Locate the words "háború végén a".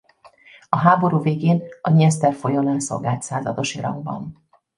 0.77-1.89